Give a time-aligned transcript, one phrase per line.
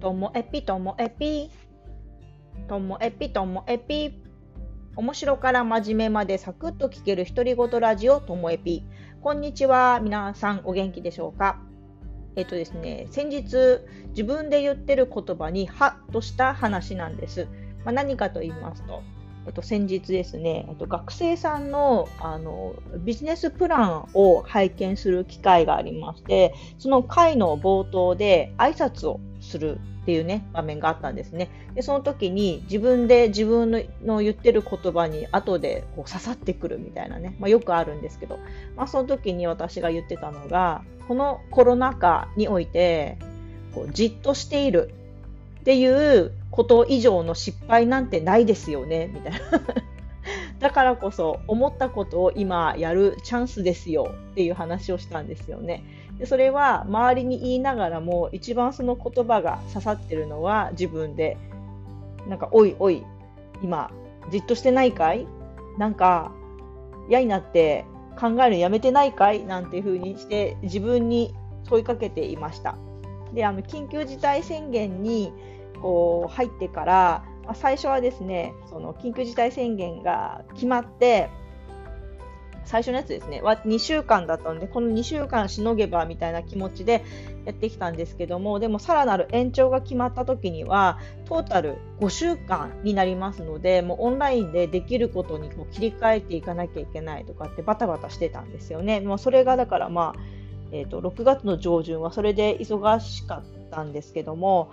[0.00, 1.50] ともえぴともえぴ。
[2.68, 4.14] ともえぴともえぴ。
[4.96, 8.82] 面白から真面目までサクッと聞ける独り言ラジオともえぴ。
[9.20, 10.00] こんにちは。
[10.02, 11.60] 皆さんお元気でしょうか？
[12.34, 13.44] えっとですね、先日
[14.10, 17.46] 自分で言ってる言葉にハッとした話なんです。
[17.84, 19.02] まあ、何かと言いますと、
[19.46, 31.50] えっと、先日ですね、えっと、学生さんのあのビジネスプランを拝見する機会がありまして、その会の冒頭で挨拶をするっていうね、場面があったんですね。
[31.74, 33.70] で、その時に自分で自分
[34.04, 38.38] の言ってる言葉に後でこう刺さってくるみたいなね、まあ、よくあるんですけど、
[38.76, 43.18] まあ、その時に私が言ってたのが、このコロナ禍において、
[43.74, 44.92] こうじっとしている
[45.60, 45.86] ってい
[46.18, 49.38] うこと以上の失敗なんてないですよね、みたいな。
[50.60, 55.84] だからこそ思ったことを今やるチャンスですよっていう話をしたんですよね。
[56.20, 61.36] でそれは周りに言いながらも一番その言葉が刺さってるのは自分で。
[62.28, 63.02] なんかおいおい
[63.62, 63.90] 今
[64.30, 65.26] じっとしてないかい？
[65.78, 66.32] なんか
[67.08, 67.86] 嫌になって
[68.20, 69.42] 考えるのやめてないかい？
[69.42, 72.76] なんていう風にして自分に問いかけていました。
[73.32, 75.32] であの緊急事態宣言に
[75.80, 81.30] こう入ってから、まあ、最初はですねその緊急事態宣言が決まって
[82.70, 87.04] 最初のやつですねは2週間だったのでこの2週間しのげばみたいな気持ちで
[87.44, 99.00] やってきたんですけどもでもさらなる延長が決まった時にはトータル5週間になりますのでもうオンラインでできることにこう切り替えていかなきゃいけないとかってバタバタしてたんですよね。
[99.00, 100.20] もうそれがだからまあ
[100.72, 104.70] えーと、6月の上旬はそれで忙しかったんですけども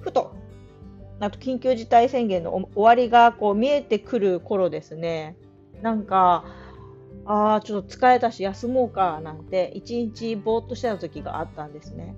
[0.00, 0.34] ふと
[1.20, 5.36] あと緊急事態宣言の終わりがこう見えてくる頃ですね、
[5.82, 6.44] なんか、
[7.26, 12.16] ああ、ちょっと疲れたし休もうかなんて、一日ぼーっとしてた時があったんですね。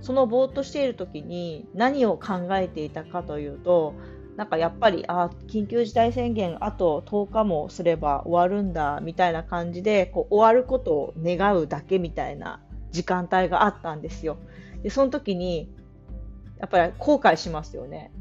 [0.00, 3.94] そのぼーっとしている時に何を考えていたかというと、
[4.36, 12.60] なんかやっぱり、あ緊急事態宣言あと10日もすれば終わるんだみたいな感じでこう終わることを願うだけみたいな
[12.90, 14.36] 時間帯があったんですよ。
[14.82, 15.70] でその時に
[16.58, 18.12] やっぱり後悔しますよね。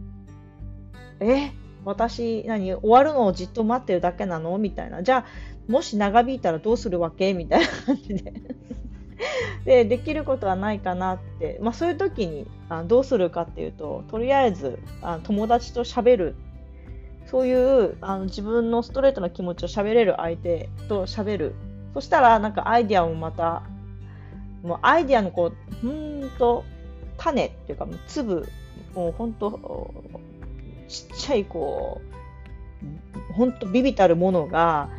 [1.19, 1.51] え
[1.83, 4.57] 私何終わるのをじっと待ってるだけなの？
[4.57, 5.03] みたいな。
[5.03, 5.25] じゃあ
[5.67, 7.33] もし長引いたらどうするわけ？
[7.33, 8.33] みたいな感じで。
[9.65, 16.35] でできることはないかなって、まあ、そういう時にあどうするかっていうととりあえずあ友達と喋る。
[17.25, 21.55] そういうあの自分のストレートな気持ちを喋れる相手と喋る。
[21.95, 23.63] そしたらなんかアイディアもまた
[24.61, 25.51] もうアイディアのこ
[25.83, 25.89] うう
[26.25, 26.63] んと
[27.17, 28.47] 種っていうか粒
[28.93, 29.91] もう本当
[30.87, 32.01] ちっちゃいこ
[33.29, 34.89] う本当ビビたるものが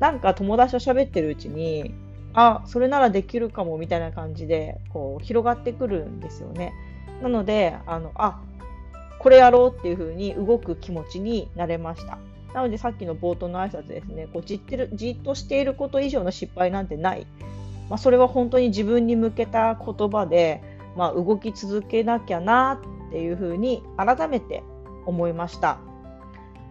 [0.00, 1.94] なんか友達と喋ってるうちに
[2.34, 6.72] あそれならできるかもみたいな感じでこう広がってくるんですよね。
[7.22, 8.40] なのであのあ
[9.18, 12.18] これやろうっていう風に動く気持ちになれました。
[12.52, 17.26] なのでさっきの冒頭の挨拶ですねこうじってるじっとしていること以上の失敗なんてない、
[17.90, 20.62] まあ、それは本当に自分に向けた言葉で
[20.96, 24.62] まあ、動き続けなきゃなっていうふうに改めて
[25.04, 25.78] 思いました。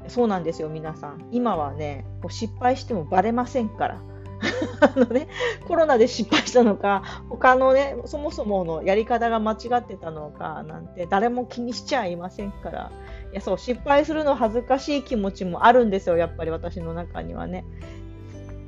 [0.08, 1.28] そうなんですよ、皆さん。
[1.32, 4.02] 今はね、こう失敗してもバレませんから。
[4.82, 5.28] あのね、
[5.68, 12.92] コロナで失敗したのか、他のね、そもそものやり方が間違ってたのかなんて誰も気にしちゃいませんから。
[13.32, 17.66] いや、そう、失敗するの恥ずかしい気持ちもあるんですよ、やっぱり私の中にはね。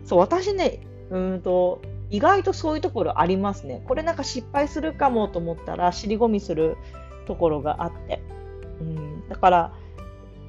[0.05, 3.83] そう、私ね、うんと、意外とそういうところありますね。
[3.85, 6.77] これなんか失敗するかもと思ったら尻込みする
[7.25, 8.21] ところがあって。
[8.79, 9.73] うん、だから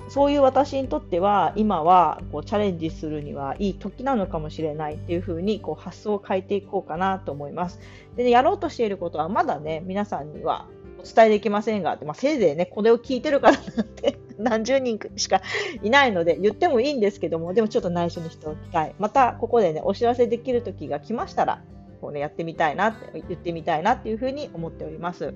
[0.08, 7.80] そういう私にとっては今はこうチャレンジするにはいい時なのかもしれないっていうふうにこう発想を変えていこうかなと思います。
[8.16, 10.66] で、ね、やろうとしていることはまだね皆さんには
[10.98, 15.42] お伝えできませんが、まあ、せいぜいねこれを聞いてるからなんて 何十人しか
[15.82, 21.62] いないので言ってもいいんですけどもでもちょっと内緒にしておきたいまたここでねお知らせできる時が来ましたら
[22.00, 25.34] こう、ね、やってみたいなって言ってみたいなっていうふうに思っております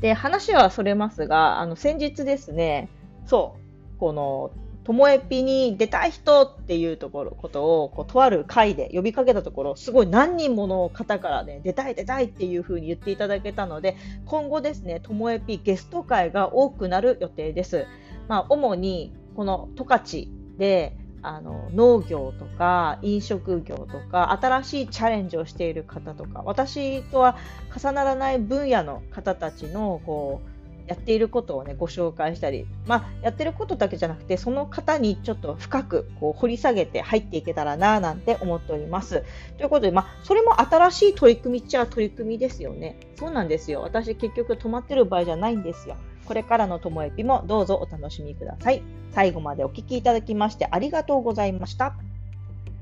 [0.00, 2.88] で話はそれますがあの先日ですね
[3.26, 3.56] そ
[3.96, 4.50] うこの
[4.86, 13.96] ともえぴに出たい人っていうところことをこうとある会で呼びかけたところすごい何人もの方からね出たい出たいっていう風に言っていただけたので
[14.26, 17.86] 今後ですねともえぴゲスト会が多くなる予定です。
[18.28, 27.36] まあ、主にこの十勝であの農業とか飲食業とか新しいチャレンジをしている方とか私とは
[27.76, 30.55] 重ならない分野の方たちのこう
[30.86, 39.24] やっていることをね、ご紹介したり、まあ、やってることだけじゃなくて、その方にちょっと深くこう掘り下げて入っていけたらな、なんて思っております。
[39.58, 42.96] ということで、まあ、それも新しい取り組みっちゃ取り組みですよね。
[43.16, 43.82] そうなんですよ。
[43.82, 45.96] 私結局止まってる場合じゃないんですよ。
[46.26, 48.82] これからのともえぴもどうぞお楽しみください。
[49.12, 51.94] 最後までお聴きいただきましてありがとうございました。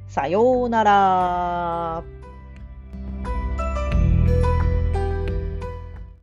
[0.09, 2.24] さようなら。